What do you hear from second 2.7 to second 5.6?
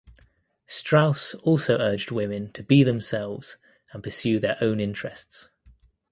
themselves and pursue their own interests.